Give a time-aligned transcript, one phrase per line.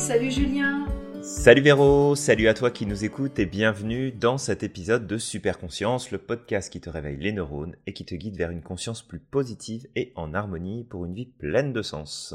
[0.00, 0.86] salut Julien.
[1.20, 5.58] Salut Véro, salut à toi qui nous écoutes et bienvenue dans cet épisode de Super
[5.58, 9.02] Conscience, le podcast qui te réveille les neurones et qui te guide vers une conscience
[9.02, 12.34] plus positive et en harmonie pour une vie pleine de sens.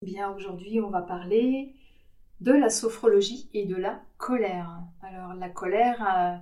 [0.00, 1.74] Bien, aujourd'hui, on va parler
[2.40, 4.80] de la sophrologie et de la colère.
[5.02, 6.36] Alors, la colère, euh,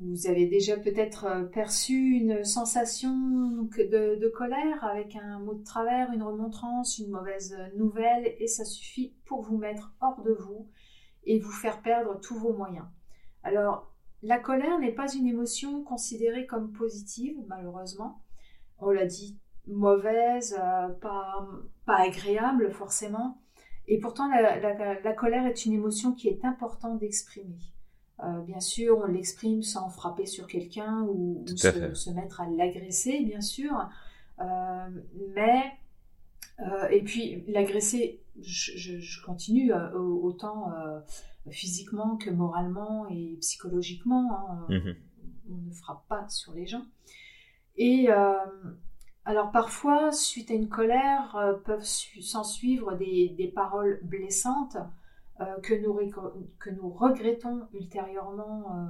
[0.00, 6.12] vous avez déjà peut-être euh, perçu une sensation de, colère avec un mot de travers,
[6.12, 10.68] une remontrance, une mauvaise nouvelle, et ça suffit pour vous mettre hors de vous
[11.24, 12.86] et vous faire perdre tous vos moyens.
[13.42, 18.22] Alors, la colère n'est pas une émotion considérée comme positive, malheureusement.
[18.78, 21.48] On l'a dit, mauvaise, euh, pas,
[21.84, 23.40] pas, agréable forcément.
[23.88, 27.58] Et pourtant, la, colère est une émotion qui est importante d'exprimer.
[28.26, 33.40] Euh, bien sûr, on l'exprime sans frapper sur quelqu'un ou, se, mettre à l'agresser, bien
[33.40, 33.88] sûr.
[34.40, 34.88] Euh,
[35.34, 35.72] mais,
[36.90, 41.00] et puis, l'agresser je, continue euh, autant euh,
[41.50, 44.50] physiquement que moralement et psychologiquement.
[44.50, 44.66] Hein.
[44.68, 44.96] Mhm.
[45.50, 46.84] On ne frappe pas sur les gens.
[47.76, 48.34] Et euh,
[49.24, 54.76] alors parfois, suite à une colère, peuvent s'en suivre des, des, paroles blessantes
[55.62, 55.98] que, nous,
[56.58, 58.88] que nous regrettons ultérieurement.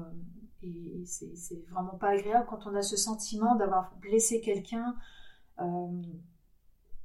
[0.62, 4.94] et c'est vraiment pas agréable quand on a ce sentiment d'avoir blessé quelqu'un.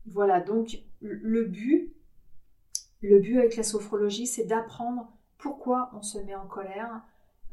[0.05, 1.93] voilà, donc le but,
[3.01, 7.01] le but avec la sophrologie, c'est d'apprendre pourquoi on se met en colère,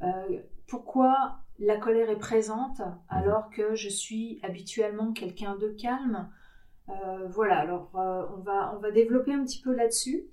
[0.02, 6.30] euh, pourquoi la colère est présente alors que je suis habituellement quelqu'un de calme.
[6.88, 10.26] Euh, voilà, alors euh, on, va, on va développer un petit peu là-dessus.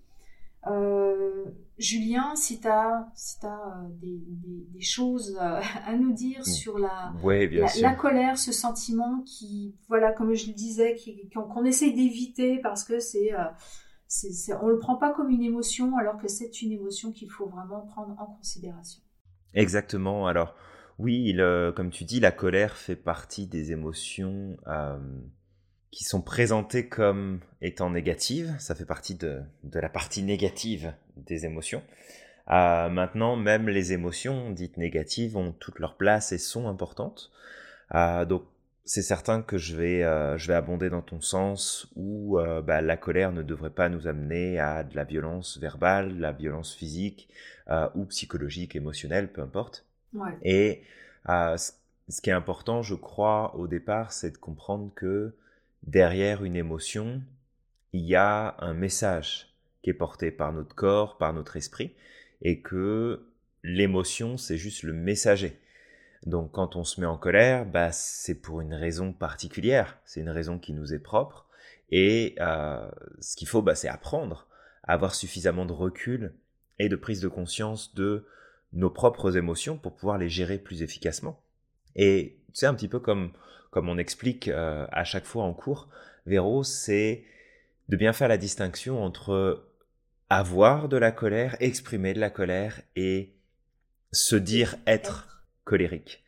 [1.77, 3.37] Julien, si tu as, si
[4.01, 4.21] des,
[4.73, 6.45] des, choses à nous dire mm.
[6.45, 7.13] sur la,
[7.81, 10.95] la, colère, ce sentiment qui, voilà, comme je le disais,
[11.33, 13.31] qu'on essaye d'éviter parce que c'est
[14.61, 17.47] on ne le prend pas comme une émotion alors que c'est une émotion qu'il faut
[17.47, 19.01] vraiment prendre en considération.
[19.53, 20.27] Exactement.
[20.27, 20.55] Alors
[20.99, 21.35] oui,
[21.75, 24.97] comme tu dis, la colère fait partie des émotions euh,
[25.95, 28.53] qui sont présentées comme étant négatives.
[28.59, 29.41] Ça fait partie de,
[29.71, 31.81] la partie négative des émotions.
[32.51, 37.31] Euh, maintenant, même les émotions dites négatives ont toute leur place et sont importantes.
[37.93, 38.43] Euh, donc
[38.83, 42.97] c'est certain que je vais, euh, je vais abonder dans ton sens où bah, la
[42.97, 47.29] colère ne devrait pas nous amener à de la violence verbale, la violence physique
[47.95, 49.85] ou psychologique, émotionnelle, peu importe.
[50.43, 50.83] Et
[51.25, 55.33] ce qui est important, je crois, au départ, c'est de comprendre que
[55.85, 57.21] derrière une émotion,
[57.93, 61.93] il y a un message qui est porté par notre corps, par notre esprit,
[62.41, 63.25] et que
[63.63, 65.59] l'émotion, c'est juste le messager.
[66.25, 70.29] Donc quand on se met en colère, bah, c'est pour une raison particulière, c'est une
[70.29, 71.47] raison qui nous est propre.
[71.91, 74.47] Et euh, ce qu'il faut, bah, c'est apprendre
[74.83, 76.33] à avoir suffisamment de recul
[76.79, 78.25] et de prise de conscience de
[78.73, 81.39] nos propres émotions pour pouvoir les gérer plus efficacement.
[81.95, 83.31] Et c'est un petit peu comme,
[83.75, 85.89] comme on explique euh, à chaque fois en cours,
[86.25, 87.25] Véro, c'est
[87.89, 89.67] de bien faire la distinction entre
[90.29, 93.33] avoir de la colère, exprimer de la colère et
[94.13, 96.23] se dire être colérique.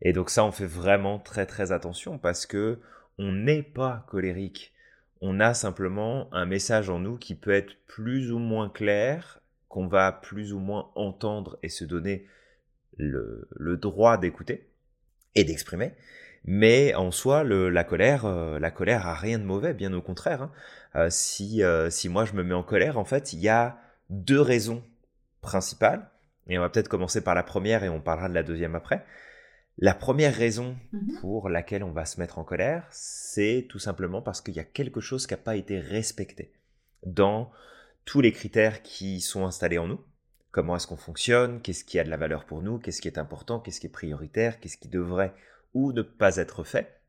[0.00, 2.80] Et donc ça, on fait vraiment très très attention parce que
[3.18, 4.72] on n'est pas colérique.
[5.20, 9.86] On a simplement un message en nous qui peut être plus ou moins clair, qu'on
[9.86, 12.26] va plus ou moins entendre et se donner
[12.96, 14.70] le, droit d'écouter
[15.34, 15.92] et d'exprimer.
[16.46, 20.42] Mais en soi, la colère, euh, la colère a rien de mauvais, bien au contraire.
[20.42, 20.52] Hein.
[20.94, 23.78] Euh, si, euh, si moi je me mets en colère, en fait, il y a
[24.10, 24.82] deux raisons
[25.40, 26.08] principales.
[26.48, 29.04] Et on va peut-être commencer par la première et on parlera de la deuxième après.
[29.78, 31.18] La première raison mhm.
[31.20, 34.64] pour laquelle on va se mettre en colère, c'est tout simplement parce qu'il y a
[34.64, 36.52] quelque chose qui n'a pas été respecté
[37.04, 37.50] dans
[38.04, 40.00] tous les critères qui sont installés en nous.
[40.52, 41.60] Comment est-ce qu'on fonctionne?
[41.60, 42.78] Qu'est-ce qui a de la valeur pour nous?
[42.78, 43.60] Qu'est-ce qui est important?
[43.60, 44.60] Qu'est-ce qui est prioritaire?
[44.60, 45.34] Qu'est-ce qui devrait
[45.76, 47.02] ou ne pas être fait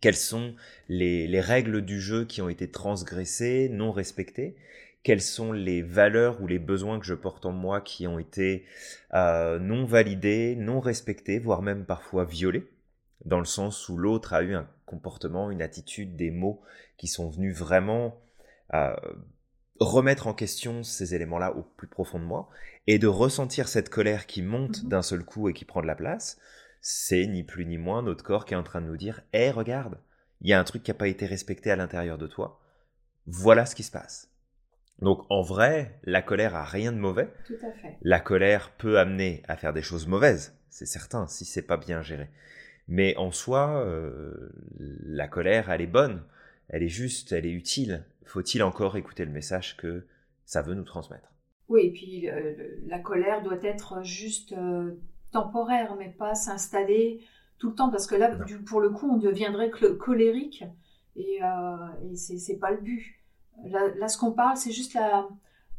[0.00, 0.54] Quelles sont
[0.88, 4.54] les, les règles du jeu qui ont été transgressées, non respectées?
[5.02, 8.64] Quelles sont les valeurs ou les besoins que je porte en moi qui ont été
[9.14, 12.70] euh, non validés, non respectés, voire même parfois violés,
[13.24, 16.62] dans le sens où l'autre a eu un comportement, une attitude, des mots
[16.96, 18.16] qui sont venus vraiment
[18.74, 18.94] euh,
[19.80, 22.48] remettre en question ces éléments-là au plus profond de moi,
[22.86, 25.88] et de ressentir cette colère qui monte mmh d'un seul coup et qui prend de
[25.88, 26.38] la place,
[26.86, 29.50] c'est ni plus ni moins notre corps qui est en train de nous dire Hé,
[29.50, 29.98] regarde,
[30.42, 32.60] il y a un truc qui n'a pas été respecté à l'intérieur de toi,
[33.26, 34.30] voilà ce qui se passe.
[34.98, 37.32] Donc en vrai, la colère a rien de mauvais.
[37.46, 37.96] Tout à fait.
[38.02, 42.02] La colère peut amener à faire des choses mauvaises, c'est certain, si c'est pas bien
[42.02, 42.28] géré.
[42.86, 46.22] Mais en soi, euh, la colère, elle est bonne,
[46.68, 48.04] elle est juste, elle est utile.
[48.26, 50.06] Faut-il encore écouter le message que
[50.44, 51.32] ça veut nous transmettre?
[51.68, 52.28] Oui, et puis
[52.86, 54.54] la colère doit être juste
[55.34, 57.20] temporaire, mais pas s'installer
[57.58, 58.30] tout le temps, parce que là,
[58.66, 60.64] pour le coup, on deviendrait colérique,
[61.16, 61.40] et,
[62.02, 63.14] et c'est pas le but.
[63.64, 64.98] Là, ce qu'on parle, c'est juste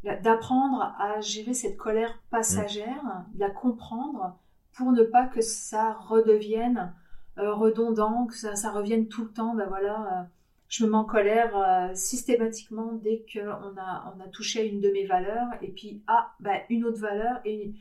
[0.04, 4.38] d'apprendre à gérer cette colère passagère, de la comprendre,
[4.76, 6.94] pour ne pas que ça redevienne
[7.38, 9.56] euh, redondant, que ça, revienne tout le temps.
[9.56, 10.24] Ben voilà, euh,
[10.70, 14.80] je me mets en colère euh, systématiquement dès qu'on a, on a touché à une
[14.80, 17.74] de mes valeurs, et puis, ah, ben, une autre valeur, et,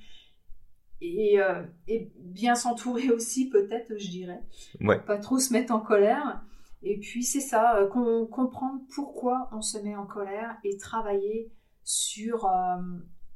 [1.06, 4.42] et, bien s'entourer aussi, peut-être, je dirais.
[5.06, 6.42] Pas trop se mettre en colère.
[6.82, 11.50] Et puis, c'est ça, comprendre pourquoi on se met en colère et travailler
[11.82, 12.46] sur,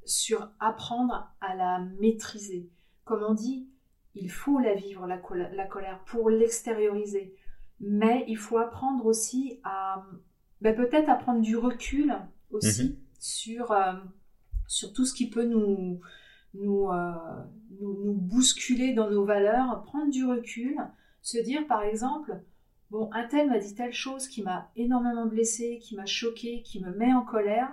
[0.04, 2.70] sur apprendre à la maîtriser.
[3.04, 3.70] Comme on dit,
[4.14, 7.34] il faut la vivre, la, colère, pour l'extérioriser.
[7.80, 10.04] Mais il faut apprendre aussi à,
[10.60, 12.14] ben peut-être à prendre du recul
[12.50, 12.96] aussi mhm.
[13.20, 13.92] sur, euh,
[14.66, 16.00] sur tout ce qui peut nous,
[16.58, 17.12] nous, euh,
[17.80, 20.76] nous, nous, bousculer dans nos valeurs, prendre du recul,
[21.22, 22.40] se dire par exemple,
[22.90, 26.80] bon, un tel m'a dit telle chose qui m'a énormément blessé, qui m'a choqué, qui
[26.80, 27.70] me met en colère,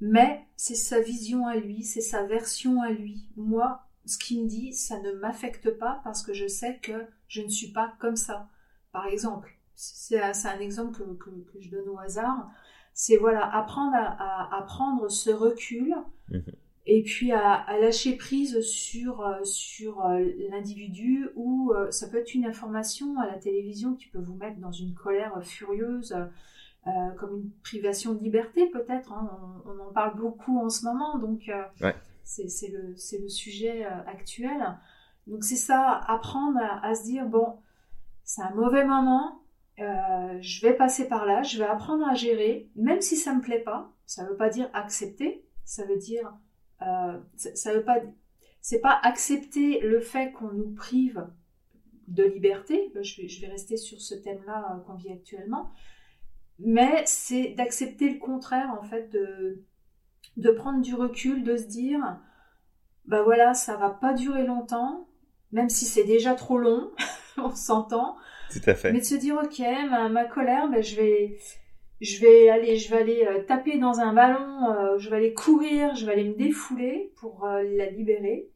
[0.00, 3.28] mais c'est sa vision à lui, c'est sa version à lui.
[3.36, 7.42] Moi, ce qu'il me dit, ça ne m'affecte pas parce que je sais que je
[7.42, 8.48] ne suis pas comme ça.
[8.90, 12.50] Par exemple, c'est un exemple que, je donne au hasard.
[12.94, 15.94] C'est voilà, apprendre à, prendre ce recul
[16.28, 16.42] mhm.
[16.84, 22.34] Et puis à, lâcher prise sur, euh, sur euh, l'individu ou euh, ça peut être
[22.34, 26.14] une information à la télévision qui peut vous mettre dans une colère furieuse.
[27.18, 29.62] comme une privation de liberté peut-être, hein.
[29.64, 31.48] on, en parle beaucoup en ce moment, donc
[32.24, 34.78] c'est le, le, sujet euh, actuel.
[35.26, 37.58] Donc c'est ça, apprendre à, se dire, bon,
[38.24, 39.40] c'est un mauvais moment,
[39.78, 43.38] euh, je vais passer par là, je vais apprendre à gérer, même si ça ne
[43.38, 43.92] me plaît pas.
[44.06, 46.32] Ça ne veut pas dire accepter, ça veut dire,
[46.86, 47.98] euh, ça veut pas,
[48.60, 51.26] c'est pas accepter le fait qu'on nous prive
[52.08, 52.92] de liberté.
[53.00, 55.70] Je vais, je vais rester sur ce thème-là qu'on vit actuellement,
[56.58, 59.64] mais c'est d'accepter le contraire en fait de
[60.36, 62.18] de prendre du recul, de se dire,
[63.06, 65.08] ben voilà, ça va pas durer longtemps,
[65.50, 66.90] même si c'est déjà trop long,
[67.36, 68.16] on s'entend.
[68.50, 68.92] Tout à fait.
[68.92, 69.60] Mais de se dire, ok,
[70.10, 71.38] ma, colère, ben je vais,
[72.02, 75.34] je vais aller, je vais aller euh, taper dans un ballon, euh, je vais aller
[75.34, 78.50] courir, je vais aller me défouler pour euh, la libérer,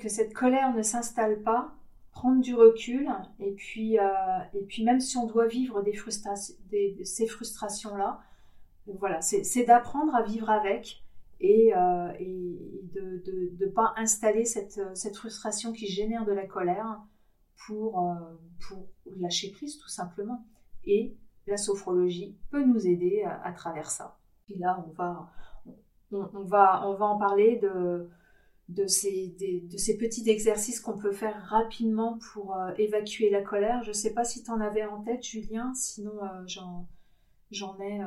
[0.00, 1.74] que cette colère ne s'installe pas,
[2.12, 3.08] prendre du recul,
[3.40, 8.20] et puis, et puis même si on doit vivre des, ces frustrations-là,
[8.86, 11.02] voilà, c'est d'apprendre à vivre avec,
[11.40, 17.00] et, de ne pas installer cette, cette, frustration qui génère de la colère
[17.66, 18.06] pour,
[18.60, 18.86] pour
[19.16, 20.44] lâcher prise tout simplement.
[20.84, 21.16] Et
[21.48, 24.18] la sophrologie peut nous aider à, travers ça.
[24.48, 25.30] Et là, on va,
[26.12, 28.08] on, va, on va en parler de,
[28.68, 29.36] de, ces,
[29.70, 33.82] de ces petits exercices qu'on peut faire rapidement pour euh, évacuer la colère.
[33.82, 36.12] Je ne sais pas si tu en avais en tête, Julien, sinon
[36.46, 38.00] j'en ai,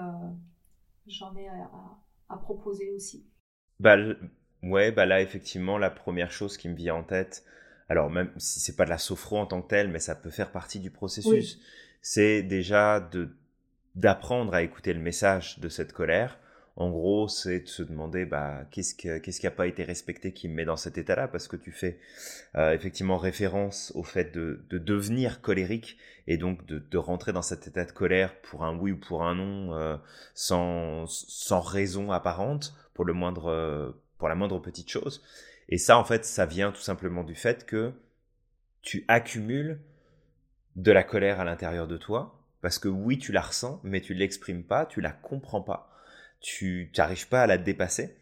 [1.08, 1.70] j'en ai à,
[2.30, 3.26] à proposer aussi
[3.80, 3.98] bah,
[4.64, 7.44] Ouais, bah là, effectivement, la première chose qui me vient en tête,
[7.90, 10.30] alors même si c'est pas de la sophro en tant que telle, mais ça peut
[10.30, 11.60] faire partie du processus,
[12.02, 13.30] c'est déjà de
[13.96, 16.38] d'apprendre à écouter le message de cette colère
[16.78, 20.56] en gros, c'est de se demander bah, qu'est-ce, qui n'a pas été respecté qui me
[20.56, 22.00] met dans cet état-là, parce que tu fais
[22.56, 27.84] euh, effectivement référence au fait de, devenir colérique et donc de, rentrer dans cet état
[27.84, 29.98] de colère pour un oui ou pour un non, euh,
[30.34, 31.06] sans,
[31.60, 35.22] raison apparente pour, le moindre, pour la moindre petite chose.
[35.68, 37.92] Et ça, en fait, ça vient tout simplement du fait que
[38.82, 39.80] tu accumules
[40.76, 44.14] de la colère à l'intérieur de toi, parce que oui, tu la ressens, mais tu
[44.14, 45.92] ne l'exprimes pas, tu la comprends pas
[46.42, 48.16] tu n'arrives pas à la dépasser.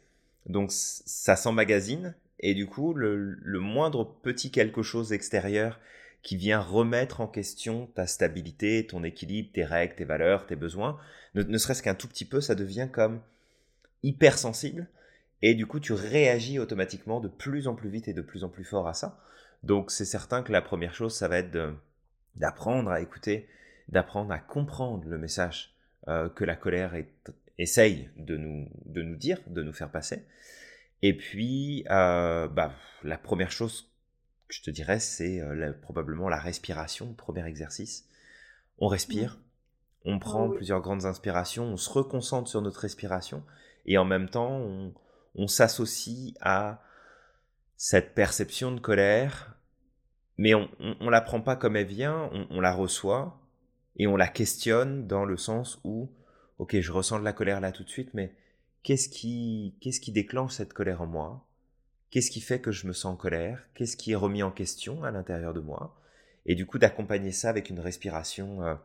[0.45, 5.79] Donc ça s'emmagasine et du coup le, moindre petit quelque chose extérieur
[6.21, 10.99] qui vient remettre en question ta stabilité, ton équilibre, tes règles, tes valeurs, tes besoins,
[11.33, 13.21] ne, serait-ce qu'un tout petit peu, ça devient comme
[14.03, 14.87] hypersensible
[15.41, 18.49] et du coup tu réagis automatiquement de plus en plus vite et de plus en
[18.49, 19.19] plus fort à ça.
[19.63, 21.51] Donc c'est certain que la première chose, ça va être
[22.35, 23.47] d'apprendre à écouter,
[23.87, 25.75] d'apprendre à comprendre le message
[26.07, 27.11] euh, que la colère est,
[27.57, 30.25] essaye de nous, de nous dire, de nous faire passer.
[31.01, 33.89] Et puis, euh, bah, la première chose
[34.47, 38.07] que je te dirais, c'est euh, probablement la respiration, premier exercice.
[38.79, 39.39] On respire,
[40.05, 43.43] on prend plusieurs grandes inspirations, on se reconcentre sur notre respiration,
[43.85, 44.93] et en même temps, on,
[45.35, 46.81] on s'associe à
[47.75, 49.58] cette perception de colère,
[50.39, 53.41] mais on ne la prend pas comme elle vient, on, la reçoit,
[53.97, 56.09] et on la questionne dans le sens où
[56.59, 58.33] ok, je ressens de la colère là tout de suite, mais
[58.81, 61.45] qu'est-ce qui, qu'est-ce qui déclenche cette colère en moi?
[62.09, 63.67] Qu'est-ce qui fait que je me sens en colère?
[63.73, 65.99] Qu'est-ce qui est remis en question à l'intérieur de moi?
[66.45, 68.75] Et du coup, d'accompagner ça avec une respiration euh,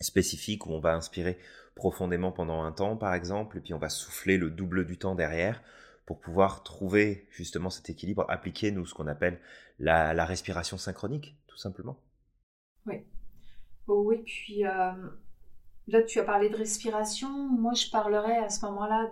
[0.00, 1.38] spécifique où on va inspirer
[1.74, 5.16] profondément pendant un temps, par exemple, et puis on va souffler le double du temps
[5.16, 5.60] derrière
[6.08, 9.38] pour pouvoir trouver justement cet équilibre, appliquer, nous, ce qu'on appelle
[9.78, 12.00] la, respiration synchronique, tout simplement.
[12.86, 13.04] Oui.
[13.88, 14.92] Oh oui, puis euh,
[15.86, 17.28] là, tu as parlé de respiration.
[17.28, 19.10] Moi, je parlerais à ce moment-là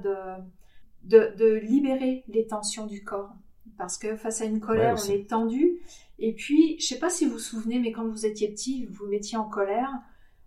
[1.05, 3.35] de, de, libérer les tensions du corps.
[3.76, 5.83] Parce que face à une colère, on est tendu.
[6.19, 9.05] Et puis, je sais pas si vous vous souvenez, mais quand vous étiez petit, vous
[9.05, 9.91] vous mettiez en colère.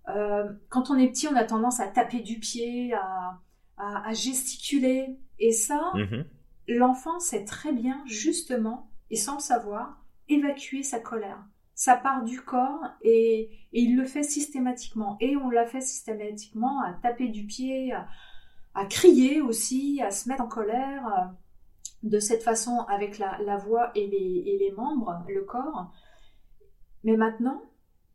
[0.07, 3.39] Euh, quand on est petit, on a tendance à taper du pied, à,
[3.77, 5.15] à, gesticuler.
[5.37, 6.25] Et ça, mm-hmm
[6.77, 11.43] l'enfant sait très bien, justement, et sans le savoir, évacuer sa colère.
[11.73, 15.17] Ça part du corps et, il le fait systématiquement.
[15.19, 20.41] Et on l'a fait systématiquement à taper du pied, à, crier aussi, à se mettre
[20.41, 21.07] en colère.
[21.07, 21.25] Euh,
[22.03, 25.91] de cette façon avec la, voix et les, et les, membres, le corps.
[27.03, 27.61] Mais maintenant,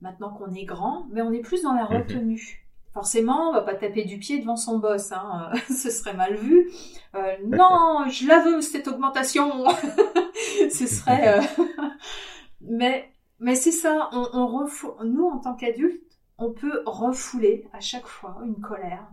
[0.00, 1.96] maintenant qu'on est grand, mais on est plus dans la mhm.
[1.96, 2.63] retenue.
[2.94, 5.50] Forcément, on va pas taper du pied devant son boss, hein.
[5.68, 6.70] ce serait mal vu.
[7.16, 9.64] Euh, non, je la veux cette augmentation.
[10.70, 11.40] ce serait.
[11.40, 11.42] Euh,
[12.60, 14.10] mais mais c'est ça.
[14.12, 19.08] On, on Nous, en tant qu'adultes, on peut refouler à chaque fois une colère,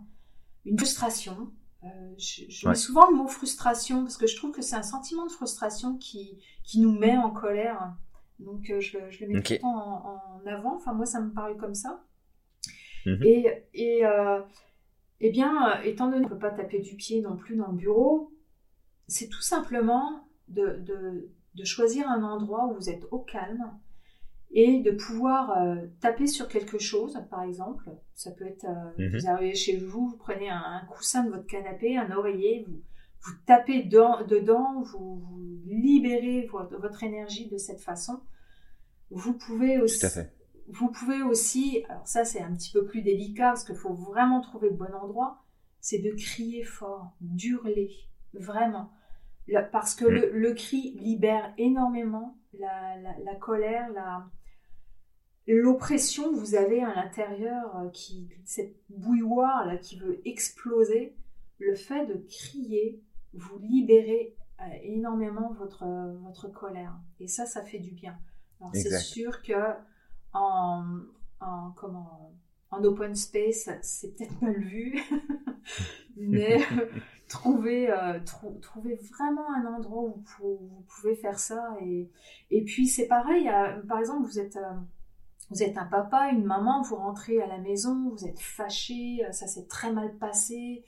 [0.65, 1.51] une frustration.
[1.83, 1.88] Euh,
[2.19, 5.31] je, mets souvent le mot frustration parce que je trouve que c'est un sentiment de
[5.31, 7.95] frustration qui qui nous met en colère.
[8.38, 10.75] Donc je, je le mets tout le temps en, en avant.
[10.75, 12.03] Enfin moi, ça me paraît comme ça.
[13.05, 13.24] Mhm.
[13.24, 14.39] Et, et euh,
[15.20, 17.67] eh bien, euh, étant donné qu'on ne peut pas taper du pied non plus dans
[17.67, 18.31] le bureau,
[19.08, 23.72] c'est tout simplement de, de, de, choisir un endroit où vous êtes au calme
[24.51, 27.89] et de pouvoir euh, taper sur quelque chose, par exemple.
[28.15, 28.67] Ça peut être,
[28.98, 29.17] mhm.
[29.17, 32.81] vous arrivez chez vous, vous prenez un, coussin de votre canapé, un oreiller, vous,
[33.24, 38.22] vous tapez dedans, vous, vous libérez votre, votre, énergie de cette façon.
[39.10, 40.00] Vous pouvez aussi.
[40.72, 44.42] Vous pouvez aussi, alors ça c'est un petit peu plus délicat parce qu'il faut vraiment
[44.42, 45.44] trouver le bon endroit,
[45.82, 47.92] c'est de crier fort, d'hurler,
[48.34, 48.92] vraiment.
[49.72, 50.34] parce que mm.
[50.34, 53.90] le, cri libère énormément la, colère,
[55.48, 61.16] l'oppression que vous avez à l'intérieur, euh, qui cette bouilloire là qui veut exploser.
[61.58, 65.86] Le fait de crier, vous libérez euh, énormément votre,
[66.24, 66.98] votre colère.
[67.20, 68.18] Et ça, ça fait du bien.
[68.60, 69.54] Alors c'est sûr que
[70.33, 70.83] en,
[71.39, 72.33] en, comment,
[72.69, 75.00] en open space, c'est peut-être mal vu,
[76.17, 76.59] mais
[77.27, 78.19] trouver, euh,
[78.61, 81.75] trouver vraiment un endroit où vous, pouvez faire ça.
[81.81, 82.09] Et,
[82.50, 83.50] et puis c'est pareil,
[83.88, 84.73] par exemple, vous êtes, euh,
[85.50, 89.47] vous êtes un papa, une maman, vous rentrez à la maison, vous êtes fâché, ça
[89.47, 90.83] s'est très mal passé.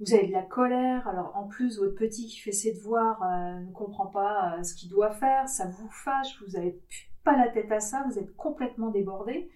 [0.00, 3.60] Vous avez de la colère, alors en plus votre petit qui fait ses devoirs euh,
[3.60, 6.80] ne comprend pas ce qu'il doit faire, ça vous fâche, vous avez
[7.22, 9.50] pas la tête à ça, vous êtes complètement débordé.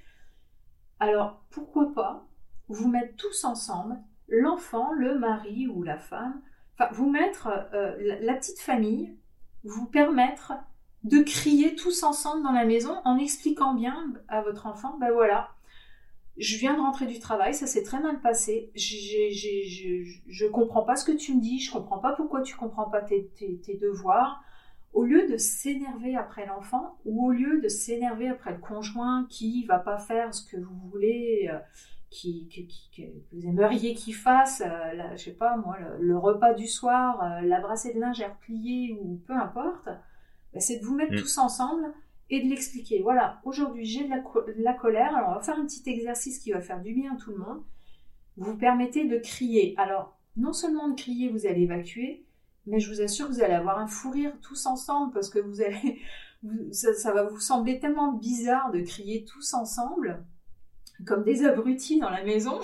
[1.01, 2.27] Alors pourquoi pas
[2.69, 3.97] vous mettre tous ensemble,
[4.29, 6.43] l'enfant, le mari ou la femme,
[6.75, 9.17] enfin vous mettre euh, la, petite famille,
[9.65, 10.53] vous permettre
[11.05, 15.54] de crier tous ensemble dans la maison en expliquant bien à votre enfant, ben voilà,
[16.37, 21.05] je viens de rentrer du travail, ça s'est très mal passé, je comprends pas ce
[21.05, 24.43] que tu me dis, je comprends pas pourquoi tu comprends pas tes devoirs,
[24.95, 29.67] au lieu de s'énerver après l'enfant ou au lieu de s'énerver après le conjoint qui
[29.67, 31.59] va pas faire ce que vous voulez, euh,
[32.11, 32.49] qui,
[32.97, 37.41] que vous aimeriez qu'il fasse, euh, je sais pas moi, le, repas du soir, euh,
[37.41, 41.19] la brassée de linge à replier ou peu importe, bah, c'est de vous mettre mm.
[41.19, 41.93] tous ensemble
[42.35, 43.01] et de l'expliquer.
[43.03, 44.11] Voilà, aujourd'hui j'ai de
[44.63, 47.17] la, colère, alors on va faire un petit exercice qui va faire du bien à
[47.17, 47.63] tout le monde.
[48.37, 49.75] Vous vous permettez de crier.
[49.77, 52.27] Alors, non seulement de crier, vous allez évacuer,
[52.67, 55.61] mais je vous assure vous allez avoir un fou rire tous ensemble parce que vous
[55.61, 56.01] allez,
[56.73, 60.25] ça, va vous sembler tellement bizarre de crier tous ensemble,
[61.07, 62.61] comme des abrutis dans la maison.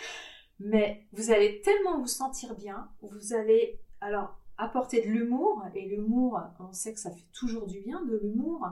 [0.58, 6.40] mais vous allez tellement vous sentir bien, vous allez alors apporter de l'humour, et l'humour,
[6.60, 8.68] on sait que ça fait toujours du bien de l'humour.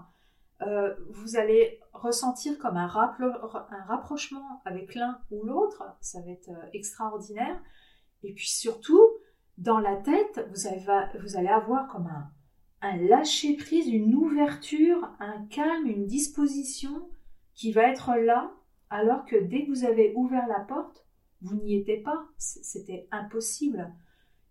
[0.66, 6.50] Euh, vous allez ressentir comme un, un rapprochement avec l'un ou l'autre, ça va être
[6.50, 7.60] euh, extraordinaire.
[8.22, 9.02] Et puis surtout,
[9.58, 12.30] dans la tête, vous, allez avoir comme un,
[12.80, 17.08] un lâcher-prise, une ouverture, un calme, une disposition
[17.54, 18.52] qui va être là,
[18.90, 21.06] alors que dès que vous avez ouvert la porte,
[21.40, 23.92] vous n'y étiez pas, c'était impossible.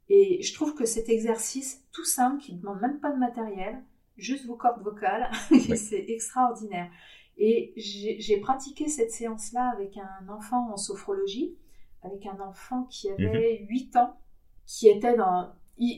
[0.10, 3.82] Et je trouve que cet exercice tout simple, qui ne demande même pas de matériel,
[4.22, 5.30] juste vos cordes vocales,
[5.76, 6.90] c'est extraordinaire.
[7.38, 11.58] Et j'ai pratiqué cette séance-là avec un enfant en sophrologie,
[12.04, 14.02] avec un enfant qui avait 8 mhm.
[14.02, 14.18] ans,
[14.66, 15.52] qui était dans...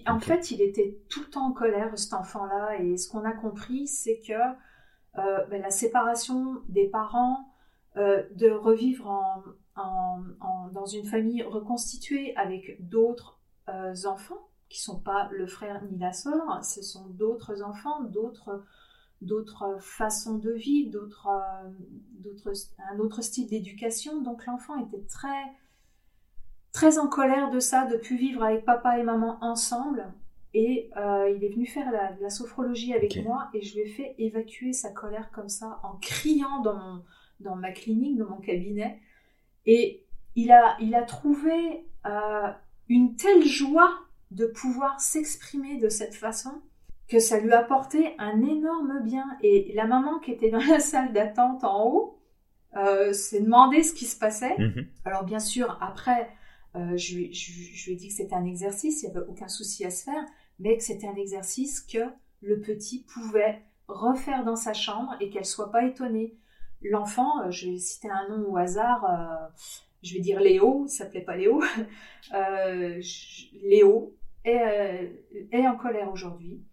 [0.07, 3.33] En fait, il était tout le temps en colère, cet enfant-là, et ce qu'on a
[3.33, 7.49] compris, c'est que euh, ben, la séparation des parents,
[7.97, 13.39] euh, de revivre dans une famille reconstituée avec d'autres
[13.69, 18.65] euh, enfants qui sont pas le frère ni la sœur, ce sont d'autres enfants, d'autres
[19.21, 21.29] d'autres façons de vivre, d'autres,
[22.19, 22.51] d'autres,
[22.91, 24.21] un autre style d'éducation.
[24.21, 25.43] Donc l'enfant était très,
[26.73, 30.11] très en colère de ça, de plus vivre avec papa et maman ensemble.
[30.53, 34.13] Et euh, il est venu faire la, sophrologie avec moi et je lui ai fait
[34.17, 37.03] évacuer sa colère comme ça en criant dans, mon,
[37.39, 38.99] dans ma clinique, dans mon cabinet.
[39.65, 42.51] Et il a, il a trouvé euh,
[42.89, 44.03] une telle joie
[44.33, 46.61] de pouvoir s'exprimer de cette façon
[47.07, 49.25] que ça lui a apporté un énorme bien.
[49.41, 52.19] Et la maman qui était dans la salle d'attente en haut
[52.75, 54.57] euh, s'est demandé ce qui se passait.
[54.57, 54.87] Mhm.
[55.05, 56.29] Alors bien sûr, après,
[56.75, 57.31] euh, je, lui,
[57.87, 60.25] ai dit que c'était un exercice, il n'y avait aucun souci à se faire,
[60.59, 61.99] mais que c'était un exercice que
[62.41, 66.35] le petit pouvait refaire dans sa chambre et qu'elle soit pas étonnée.
[66.81, 69.05] L'enfant, euh, je vais citer un nom au hasard,
[70.01, 71.61] je vais dire Léo, il s'appelait pas Léo,
[73.61, 76.63] Léo est en colère aujourd'hui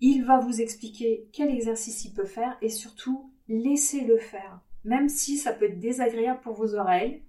[0.00, 4.60] il va vous expliquer quel exercice il peut faire et surtout laissez-le faire.
[4.84, 7.22] Même si ça peut être désagréable pour vos oreilles,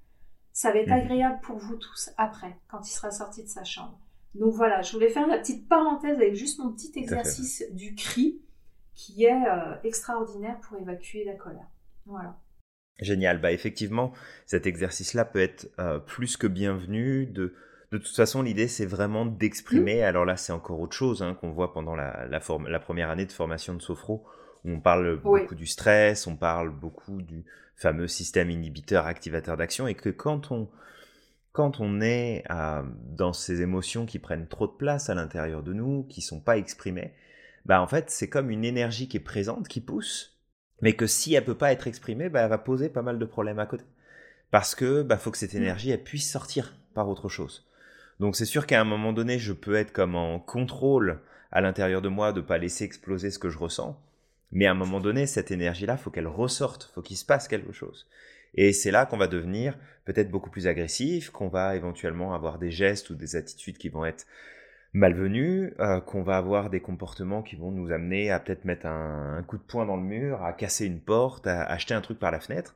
[0.53, 1.01] ça va être mhm.
[1.01, 3.99] agréable pour vous tous après, quand il sera sorti de sa chambre.
[4.35, 8.41] Donc voilà, je voulais faire la petite parenthèse avec juste mon petit exercice du cri
[8.93, 11.67] qui est euh, extraordinaire pour évacuer la colère.
[12.05, 12.37] Voilà.
[12.99, 13.39] Génial.
[13.39, 14.11] Bah effectivement,
[14.45, 17.55] cet exercice-là peut être euh, plus que bienvenu de
[17.91, 20.01] de toute façon, l'idée, c'est vraiment d'exprimer.
[20.01, 20.05] Mmh.
[20.05, 23.31] Alors là, c'est encore autre chose hein, qu'on voit pendant la, la, première année de
[23.31, 24.25] formation de Sophro,
[24.63, 29.87] où on parle beaucoup du stress, on parle beaucoup du fameux système inhibiteur activateur d'action,
[29.87, 30.69] et que quand on,
[31.51, 35.73] quand on est euh, dans ces émotions qui prennent trop de place à l'intérieur de
[35.73, 37.13] nous, qui sont pas exprimées,
[37.65, 40.37] bah en fait, c'est comme une énergie qui est présente, qui pousse,
[40.81, 43.25] mais que si elle peut pas être exprimée, bah, elle va poser pas mal de
[43.25, 43.83] problèmes à côté.
[44.51, 45.57] Parce que bah, faut que cette mmh.
[45.57, 47.68] énergie elle puisse sortir par autre chose.
[48.19, 51.19] Donc c'est sûr qu'à un moment donné, je peux être comme en contrôle
[51.51, 53.99] à l'intérieur de moi de pas laisser exploser ce que je ressens.
[54.51, 57.71] Mais à un moment donné, cette énergie-là, faut qu'elle ressorte, faut qu'il se passe quelque
[57.71, 58.07] chose.
[58.55, 62.71] Et c'est là qu'on va devenir peut-être beaucoup plus agressif, qu'on va éventuellement avoir des
[62.71, 64.25] gestes ou des attitudes qui vont être
[64.93, 69.37] malvenus, euh, qu'on va avoir des comportements qui vont nous amener à peut-être mettre un,
[69.37, 72.17] un, coup de poing dans le mur, à casser une porte, à acheter un truc
[72.17, 72.75] par la fenêtre,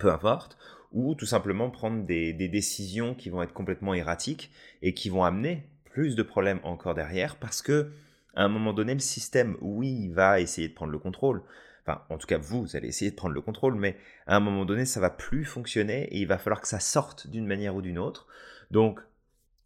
[0.00, 0.58] peu importe,
[0.92, 4.50] ou tout simplement prendre des, décisions qui vont être complètement erratiques
[4.82, 7.92] et qui vont amener plus de problèmes encore derrière parce que
[8.34, 11.42] à un moment donné, le système, oui, va essayer de prendre le contrôle.
[11.82, 13.96] Enfin, en tout cas, vous, allez essayer de prendre le contrôle, mais
[14.28, 17.26] à un moment donné, ça va plus fonctionner et il va falloir que ça sorte
[17.26, 18.28] d'une manière ou d'une autre.
[18.70, 19.00] Donc,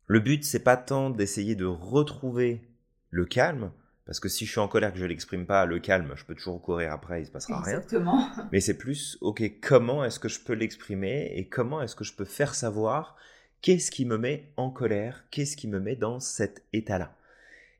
[0.07, 2.63] le but, c'est pas tant d'essayer de retrouver
[3.11, 3.71] le calme,
[4.07, 6.35] parce que si je suis en colère que je l'exprime pas, le calme, je peux
[6.35, 7.77] toujours courir après, il se passera rien.
[7.77, 8.29] Exactement.
[8.53, 12.15] Mais c'est plus, ok, comment est-ce que je peux l'exprimer et comment est-ce que je
[12.15, 13.17] peux faire savoir
[13.63, 17.17] qu'est-ce qui me met en colère, qu'est-ce qui me met dans cet état-là?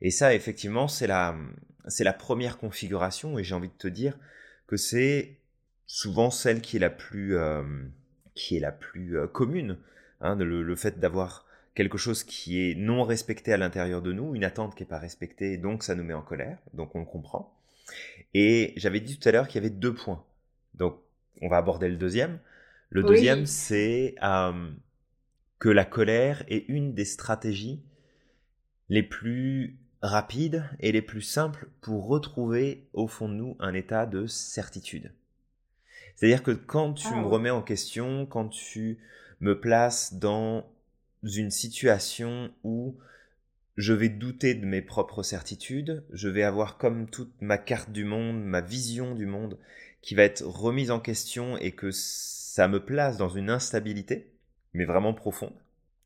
[0.01, 1.35] Et ça, effectivement, c'est la,
[1.87, 4.17] c'est la première configuration et j'ai envie de te dire
[4.67, 5.37] que c'est
[5.85, 7.63] souvent celle qui est la plus, euh,
[8.33, 9.77] qui est la plus euh, commune.
[10.21, 14.45] Hein, le, fait d'avoir quelque chose qui est non respecté à l'intérieur de nous, une
[14.45, 17.53] attente qui n'est pas respectée, donc ça nous met en colère, donc on le comprend.
[18.33, 20.23] Et j'avais dit tout à l'heure qu'il y avait deux points.
[20.73, 20.97] Donc
[21.41, 22.39] on va aborder le deuxième.
[22.89, 24.71] Le deuxième, c'est euh,
[25.59, 27.83] que la colère est une des stratégies
[28.87, 34.05] les plus rapides et les plus simples pour retrouver au fond de nous un état
[34.05, 35.11] de certitude.
[36.15, 38.99] C'est-à-dire que quand tu ah me remets en question, quand tu
[39.41, 40.65] me places dans
[41.23, 42.95] une situation où
[43.77, 48.05] je vais douter de mes propres certitudes, je vais avoir comme toute ma carte du
[48.05, 49.57] monde, ma vision du monde
[50.01, 54.31] qui va être remise en question et que ça me place dans une instabilité,
[54.73, 55.55] mais vraiment profonde.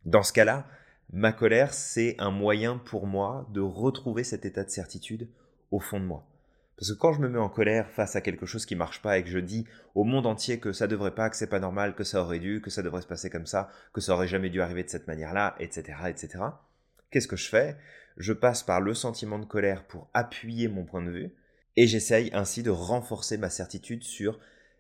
[0.06, 0.68] Dans ce cas-là,
[1.12, 5.28] ma colère, c'est un moyen pour moi de retrouver cet état de certitude
[5.72, 6.29] au fond de moi.
[6.80, 9.18] Parce que quand je me mets en colère face à quelque chose qui marche pas
[9.18, 9.66] et que je dis
[9.96, 12.62] au monde entier que ça devrait pas, que c'est pas normal, que ça aurait dû,
[12.62, 15.06] que ça devrait se passer comme ça, que ça aurait jamais dû arriver de cette
[15.06, 16.40] manière-là, etc., etc.
[17.12, 17.76] Qu'est-ce que je fais?
[18.16, 21.34] Je passe par le sentiment de colère pour appuyer mon point de vue
[21.76, 24.40] et j'essaye ainsi de renforcer ma certitude sur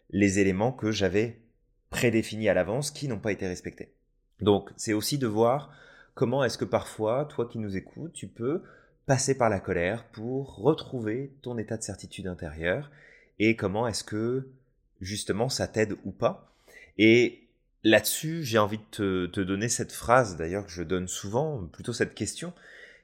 [0.09, 1.41] les éléments que j'avais
[1.89, 3.93] prédéfinis à l'avance qui n'ont pas été respectés.
[4.39, 5.73] Donc, c'est aussi de voir
[6.15, 8.63] comment est-ce que parfois, toi qui nous écoutes, tu peux
[9.09, 12.91] passer par la colère pour retrouver ton état de certitude intérieure
[13.39, 14.47] et comment est-ce que
[15.01, 16.53] justement ça t'aide ou pas.
[16.97, 17.49] Et
[17.83, 22.13] Là-dessus, j'ai envie de te, donner cette phrase, d'ailleurs que je donne souvent, plutôt cette
[22.13, 22.53] question,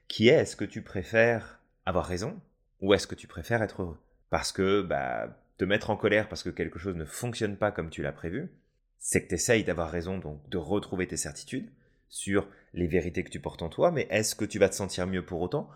[0.06, 2.38] qui est est-ce que tu préfères avoir raison
[2.82, 3.98] ou est-ce que tu préfères être heureux?
[4.28, 7.88] Parce que bah, te mettre en colère parce que quelque chose ne fonctionne pas comme
[7.88, 8.50] tu l'as prévu,
[8.98, 11.70] c'est que tu essayes d'avoir raison, donc de retrouver tes certitudes
[12.10, 15.06] sur les vérités que tu portes en toi, mais est-ce que tu vas te sentir
[15.06, 15.70] mieux pour autant?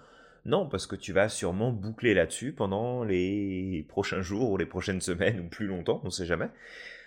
[0.44, 5.00] Non, parce que tu vas sûrement boucler là-dessus pendant les prochains jours ou les prochaines
[5.00, 6.48] semaines ou plus longtemps, on ne sait jamais.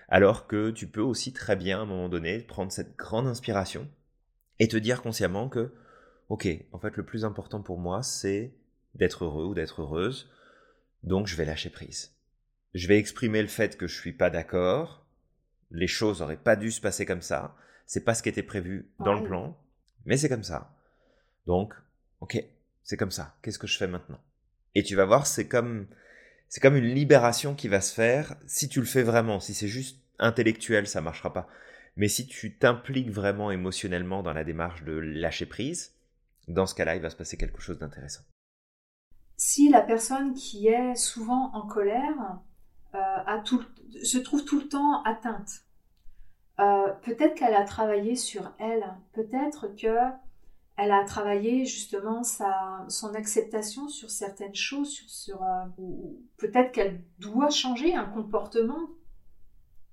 [0.07, 3.87] Alors que tu peux aussi très bien, à un moment donné, prendre cette grande inspiration
[4.59, 5.73] et te dire consciemment que,
[6.29, 8.53] ok, en fait, le plus important pour moi, c'est
[8.93, 10.29] d'être heureux ou d'être heureuse,
[11.01, 12.15] donc je vais lâcher prise.
[12.75, 15.05] Je vais exprimer le fait que je suis pas d'accord,
[15.71, 17.55] les choses n'auraient pas dû se passer comme ça,
[17.87, 19.57] c'est pas ce qui était prévu dans le plan,
[20.05, 20.75] mais c'est comme ça.
[21.47, 21.73] Donc,
[22.19, 22.43] ok,
[22.83, 23.35] c'est comme ça.
[23.41, 24.19] Qu'est-ce que je fais maintenant?
[24.75, 25.87] Et tu vas voir, c'est comme
[26.49, 29.39] c'est comme une libération qui va se faire si tu le fais vraiment.
[29.39, 31.47] Si c'est juste intellectuel, ça marchera pas.
[31.95, 35.95] Mais si tu t'impliques vraiment émotionnellement dans la démarche de lâcher prise,
[36.47, 38.23] dans ce cas-là, il va se passer quelque chose d'intéressant.
[39.37, 42.39] Si la personne qui est souvent en colère
[42.95, 43.43] euh,
[44.03, 45.49] se trouve tout le temps atteinte,
[46.59, 49.97] euh, peut-être qu'elle a travaillé sur elle, peut-être que
[50.75, 55.65] elle a travaillé justement sa, son acceptation sur certaines choses, sur, sur euh,
[56.37, 58.89] peut-être qu'elle doit changer un comportement.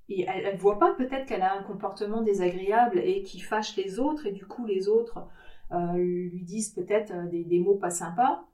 [0.08, 4.00] Et elle ne voit pas peut-être qu'elle a un comportement désagréable et qui fâche les
[4.00, 5.28] autres, et du coup les autres
[5.70, 8.44] euh, lui disent peut-être euh, des, des, mots pas sympas.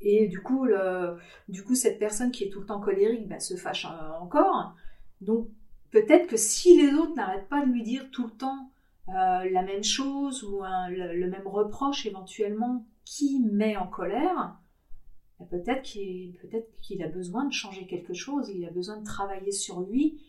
[0.00, 1.18] Et du coup, le,
[1.48, 3.86] du coup, cette personne qui est tout le temps colérique ben, se fâche
[4.20, 4.74] encore.
[5.20, 5.48] Donc
[5.90, 8.70] peut-être que si les autres n'arrêtent pas de lui dire tout le temps
[9.14, 14.58] euh, la même chose ou le, même reproche éventuellement qui met en colère,
[15.38, 16.48] ben, peut-être qu'il peut
[17.02, 20.20] a besoin de changer quelque chose, il a besoin de travailler sur lui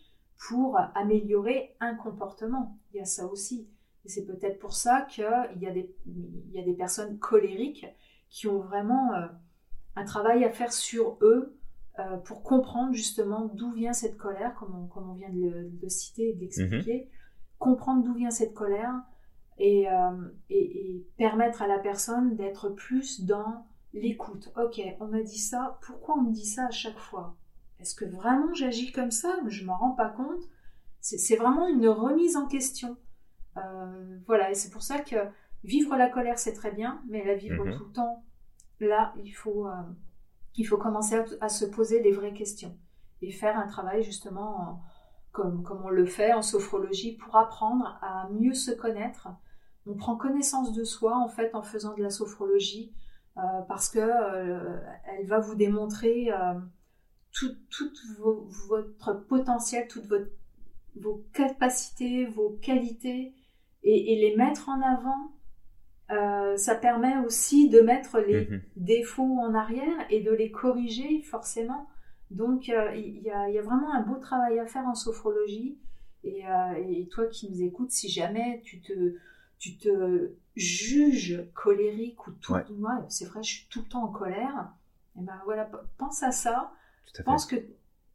[0.48, 2.80] pour améliorer un comportement.
[2.94, 3.68] Il y a ça aussi.
[4.06, 5.24] Et c'est peut-être pour ça qu'il
[5.60, 7.86] y, a des, il y a des personnes colériques
[8.30, 9.28] qui ont vraiment euh,
[9.96, 11.60] un travail à faire sur eux
[12.00, 15.90] euh, pour comprendre justement d'où vient cette colère, comme on, comme on vient de le,
[15.90, 17.10] citer et de l'expliquer.
[17.12, 17.21] Mhm
[17.62, 18.94] comprendre d'où vient cette colère
[19.62, 24.52] euh, et, permettre à la personne d'être plus dans l'écoute.
[24.58, 27.38] Ok, on m'a dit ça, pourquoi on me dit ça à chaque fois?
[27.80, 29.38] Est-ce que vraiment j'agis comme ça?
[29.48, 30.44] Je ne m'en rends pas compte.
[31.00, 32.98] C'est vraiment une remise en question.
[33.58, 35.16] Euh, voilà, et c'est pour ça que
[35.64, 37.78] vivre la colère, c'est très bien, mais la vivre mhm.
[37.78, 38.24] tout le temps,
[38.80, 39.74] là, il faut, euh,
[40.56, 42.78] il faut commencer à, à, se poser les vraies questions
[43.22, 44.82] et faire un travail justement
[45.32, 49.30] comme, on le fait en sophrologie, pour apprendre à mieux se connaître.
[49.86, 52.94] On prend connaissance de soi en fait en faisant de la sophrologie
[53.38, 56.54] euh, parce que euh, elle va vous démontrer euh,
[57.32, 57.56] tout,
[58.68, 60.08] votre potentiel, toutes
[60.96, 63.34] vos capacités, vos qualités
[63.84, 66.58] et, les mettre en avant.
[66.58, 68.62] ça permet aussi de mettre les mm-hmm.
[68.76, 71.88] défauts en arrière et de les corriger forcément
[72.32, 75.78] donc, euh, il y, a, vraiment un beau travail à faire en sophrologie.
[76.24, 79.18] Et, euh, toi qui nous écoutes, si jamais tu te,
[79.60, 84.12] tu te juges colérique ou tout, moi, c'est vrai, je suis tout le temps en
[84.12, 84.74] colère.
[85.16, 86.72] Et eh ben voilà, pense à ça.
[87.26, 87.58] pense que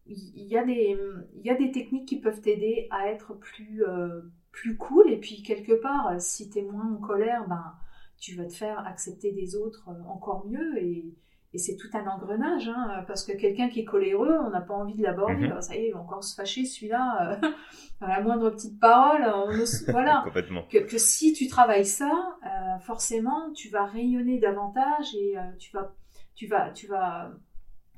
[0.07, 0.96] il y, a des,
[1.42, 5.11] y a des techniques qui peuvent t'aider à être plus, euh, plus cool.
[5.11, 7.74] Et puis, quelque part, si tu es moins en colère, ben,
[8.16, 10.79] tu vas te faire accepter des autres encore mieux.
[10.79, 11.12] Et,
[11.53, 14.75] et c'est tout un engrenage, hein, parce que quelqu'un qui est coléreux, on n'a pas
[14.75, 15.49] envie de l'aborder.
[15.49, 15.63] Mhm.
[15.63, 17.39] Ça y est, il va encore se fâcher celui-là.
[17.43, 17.49] Euh,
[18.01, 19.47] à la moindre petite parole, on
[19.93, 20.25] voilà.
[20.71, 25.95] Que, si tu travailles ça, euh, forcément, tu vas rayonner davantage et euh, tu vas,
[26.35, 27.33] tu vas, tu vas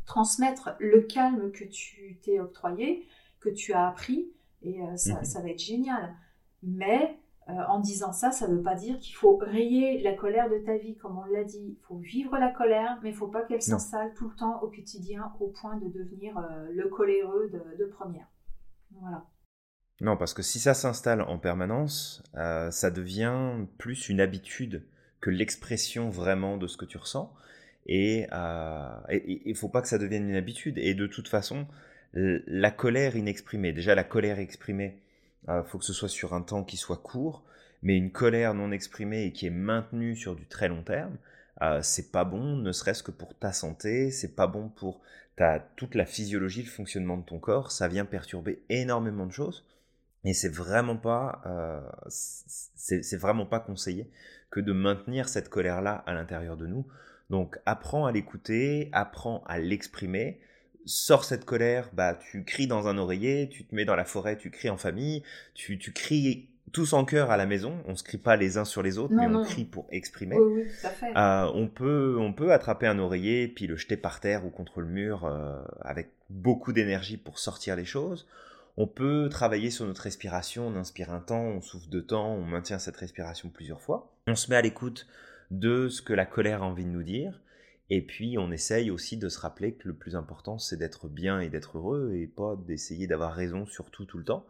[0.06, 3.06] transmettre le calme que tu t'es octroyé,
[3.40, 4.30] que tu as appris,
[4.62, 5.24] et ça, mhm.
[5.24, 6.14] ça va être génial.
[6.62, 10.50] Mais euh, en disant ça, ça ne veut pas dire qu'il faut rayer la colère
[10.50, 11.78] de ta vie, comme on l'a dit.
[11.78, 14.60] Il faut vivre la colère, mais il ne faut pas qu'elle s'installe tout le temps
[14.60, 18.26] au quotidien au point de devenir euh, le coléreux de, première.
[19.00, 19.24] Voilà.
[20.02, 24.84] Non, parce que si ça s'installe en permanence, euh, ça devient plus une habitude
[25.22, 27.32] que l'expression vraiment de ce que tu ressens.
[27.86, 28.26] Et
[29.10, 30.76] il ne faut pas que ça devienne une habitude.
[30.76, 31.66] Et de toute façon,
[32.12, 35.00] la colère inexprimée, déjà la colère exprimée,
[35.48, 37.44] euh, faut que ce soit sur un temps qui soit court,
[37.82, 41.16] mais une colère non exprimée et qui est maintenue sur du très long terme,
[41.62, 45.00] euh, c'est pas bon, ne serait-ce que pour ta santé, c'est pas bon pour
[45.36, 49.64] ta, toute la physiologie, le fonctionnement de ton corps, ça vient perturber énormément de choses.
[50.24, 54.10] Et c'est vraiment pas, euh, c'est vraiment pas conseillé
[54.50, 56.86] que de maintenir cette colère-là à l'intérieur de nous.
[57.30, 60.40] Donc apprends à l'écouter, apprends à l'exprimer,
[60.88, 64.36] sors cette colère, bah tu cries dans un oreiller, tu te mets dans la forêt,
[64.36, 65.22] tu cries en famille,
[65.54, 67.78] tu, tu cries tous en cœur à la maison.
[67.86, 70.36] On se crie pas les uns sur les autres, mais on crie pour exprimer.
[70.36, 71.16] Oui, oui, tout à fait.
[71.16, 74.80] Euh, on peut, on peut attraper un oreiller puis le jeter par terre ou contre
[74.80, 78.26] le mur euh, avec beaucoup d'énergie pour sortir les choses.
[78.76, 80.68] On peut travailler sur notre respiration.
[80.68, 84.10] On inspire un temps, on souffle deux temps, on maintient cette respiration plusieurs fois.
[84.28, 85.06] On se met à l'écoute
[85.50, 87.40] de ce que la colère a envie de nous dire.
[87.90, 91.40] Et puis, on essaye aussi de se rappeler que le plus important, c'est d'être bien
[91.40, 94.46] et d'être heureux et pas d'essayer d'avoir raison sur tout, tout le temps.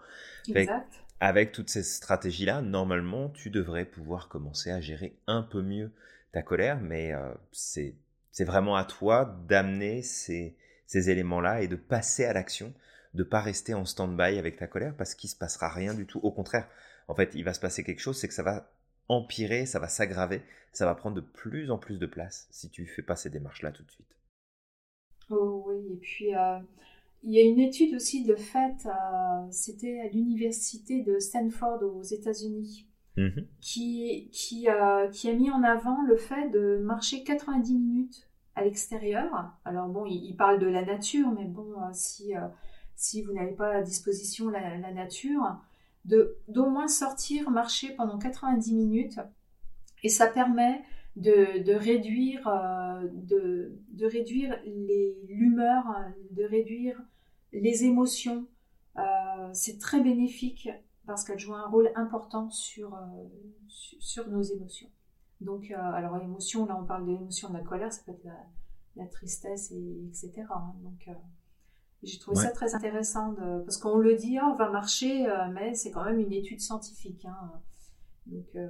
[0.53, 0.93] Exact.
[1.21, 5.93] avec toutes ces stratégies-là, normalement, tu devrais pouvoir commencer à gérer un peu mieux
[6.33, 7.95] ta colère, mais euh, c'est
[8.41, 12.73] vraiment à toi d'amener ces, ces éléments-là et de passer à l'action,
[13.15, 16.21] de pas rester en stand-by avec ta colère parce qu'il se passera rien du tout.
[16.23, 16.69] Au contraire,
[17.09, 18.71] en fait, il va se passer quelque chose, c'est que ça va
[19.09, 20.43] empirer, ça va s'aggraver,
[20.73, 23.73] ça va prendre de plus en plus de place si tu fais pas ces démarches-là
[23.73, 24.17] tout de suite.
[25.31, 26.59] Oh oui, et puis euh,
[27.23, 32.03] il y a une étude aussi de fait, euh, c'était à l'université de Stanford aux
[32.03, 37.75] États-Unis, mmh qui, qui, euh, qui, a mis en avant le fait de marcher 90
[37.75, 39.53] minutes à l'extérieur.
[39.65, 42.33] Alors bon, il, parle de la nature, mais bon, si,
[42.95, 45.59] si vous n'avez pas à disposition la, la nature,
[46.09, 49.21] d'au moins sortir, marcher pendant 90 minutes.
[50.03, 50.83] Et ça permet
[51.17, 54.59] de, réduire, euh, de, réduire
[55.27, 55.85] l'humeur,
[56.31, 57.01] de réduire
[57.53, 58.47] les émotions.
[58.97, 59.03] Euh,
[59.53, 60.69] c'est très bénéfique
[61.07, 64.89] parce qu'elle joue un rôle important sur, euh, nos émotions.
[65.41, 68.27] Donc, alors émotion, là on parle de l'émotion de la colère, ça peut être
[68.97, 70.43] la, tristesse, et, etc.
[70.51, 70.75] Hein.
[70.83, 71.09] donc,
[72.03, 75.49] j'ai trouvé ça très intéressant de, parce qu'on le dit, oh, on va marcher, euh,
[75.53, 77.25] mais c'est quand même une étude scientifique.
[77.25, 77.53] Hein.
[78.27, 78.69] Donc, euh,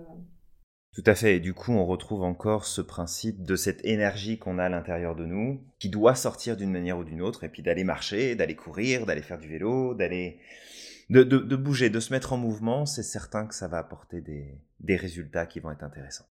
[0.95, 1.37] Tout à fait.
[1.37, 5.15] Et du coup, on retrouve encore ce principe de cette énergie qu'on a à l'intérieur
[5.15, 8.57] de nous, qui doit sortir d'une manière ou d'une autre, et puis d'aller marcher, d'aller
[8.57, 10.41] courir, d'aller faire du vélo, d'aller
[11.11, 12.87] de, de, de, bouger, de se mettre en mouvement.
[12.87, 16.27] C'est certain que ça va apporter des, des résultats qui vont être intéressants.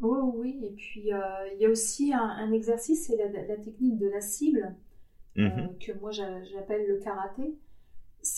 [0.00, 0.60] Oui, oui.
[0.64, 1.18] Et puis, euh,
[1.54, 4.74] il y a aussi un, un exercice, c'est la, la, technique de la cible.
[5.36, 5.78] Euh, mhm.
[5.78, 7.58] que moi j'appelle le karaté.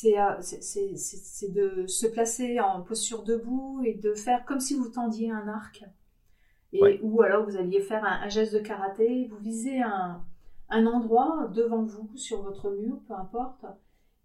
[0.04, 5.30] Euh, c'est de se placer en posture debout et de faire comme si vous tendiez
[5.30, 5.84] un arc.
[6.72, 10.24] Et, Ou alors vous alliez faire un, geste de karaté, vous visez un,
[10.68, 13.64] un, endroit devant vous, sur votre mur, peu importe,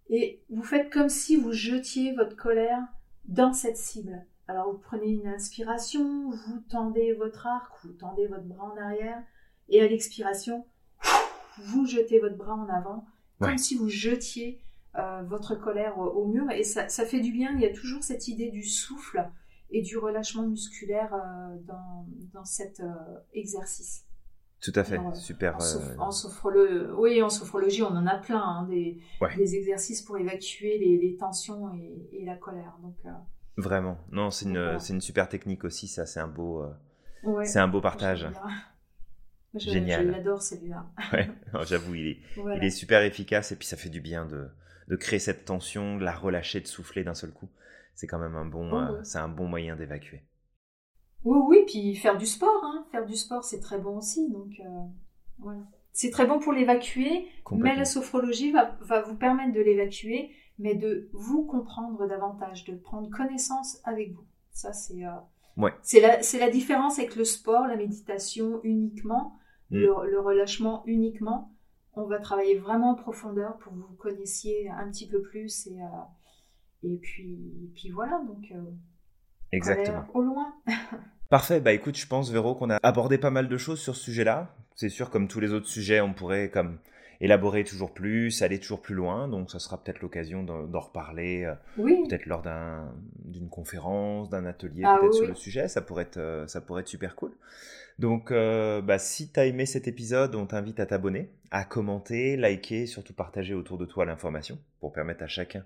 [0.08, 2.82] et vous faites comme si vous jetiez votre colère
[3.26, 4.26] dans cette cible.
[4.48, 9.22] Alors vous prenez une inspiration, vous tendez votre arc, vous tendez votre bras en arrière,
[9.68, 10.66] et à l'expiration,
[11.58, 13.06] vous jetez votre bras en avant,
[13.40, 14.60] comme si vous jetiez
[14.98, 16.50] euh, votre colère au, mur.
[16.50, 17.50] Et ça, fait du bien.
[17.54, 19.26] Il y a toujours cette idée du souffle
[19.70, 21.56] et du relâchement musculaire euh,
[22.32, 22.92] dans, cet euh,
[23.32, 24.04] exercice.
[24.60, 25.56] Tout à fait, super.
[25.56, 26.10] En,
[26.98, 31.72] oui, en sophrologie, on en a plein, hein, des, exercices pour évacuer les, tensions
[32.12, 32.76] et, la colère.
[32.82, 32.94] Donc,
[33.56, 36.64] Vraiment, non, c'est une, une, super technique aussi, ça, c'est un beau,
[37.44, 38.28] c'est un beau partage.
[39.54, 40.06] Génial.
[40.06, 40.86] Je l'adore celui-là.
[41.12, 41.30] ouais,
[41.66, 42.18] j'avoue, il est,
[42.56, 44.48] il est super efficace et puis ça fait du bien de,
[44.88, 47.48] de créer cette tension, de la relâcher, de souffler d'un seul coup.
[47.94, 50.22] C'est quand même un bon, oh, euh, c'est un bon moyen d'évacuer.
[51.24, 52.86] Oui, oui, puis faire du sport, hein.
[52.90, 54.30] faire du sport, c'est très bon aussi.
[54.30, 54.80] Donc euh,
[55.38, 55.60] voilà,
[55.92, 60.74] c'est très bon pour l'évacuer, mais la sophrologie va, va vous permettre de l'évacuer, mais
[60.74, 64.26] de vous comprendre davantage, de prendre connaissance avec vous.
[64.52, 65.10] Ça, c'est euh,
[65.58, 65.72] ouais.
[65.82, 69.38] c'est la, la différence avec le sport, la méditation uniquement
[69.72, 69.78] Mm.
[69.78, 71.50] le, relâchement uniquement.
[71.94, 75.80] On va travailler vraiment en profondeur pour que vous connaissiez un petit peu plus et,
[75.82, 78.22] euh, et puis, puis voilà.
[78.26, 78.70] Donc, euh,
[79.50, 80.04] Exactement.
[80.14, 80.54] Au loin.
[81.30, 81.60] Parfait.
[81.60, 84.54] Bah écoute, je pense, Véro, qu'on a abordé pas mal de choses sur ce sujet-là.
[84.74, 86.78] C'est sûr, comme tous les autres sujets, on pourrait comme
[87.22, 89.28] élaborer toujours plus, aller toujours plus loin.
[89.28, 92.02] Donc, ça sera peut-être l'occasion d'en reparler, euh, oui.
[92.08, 92.42] peut-être lors
[93.24, 95.68] d'une conférence, d'un atelier, ah peut-être sur le sujet.
[95.68, 97.32] Ça pourrait être, ça pourrait être super cool.
[97.98, 102.36] Donc, euh, bah, si tu as aimé cet épisode, on t'invite à t'abonner, à commenter,
[102.36, 105.64] liker, surtout partager autour de toi l'information pour permettre à chacun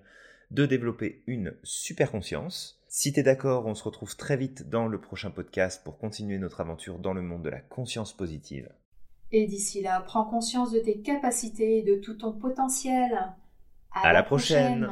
[0.51, 2.79] de développer une super conscience.
[2.87, 6.37] Si tu es d'accord, on se retrouve très vite dans le prochain podcast pour continuer
[6.37, 8.69] notre aventure dans le monde de la conscience positive.
[9.31, 13.33] Et d'ici là, prends conscience de tes capacités et de tout ton potentiel.
[13.91, 14.89] À, la, prochaine.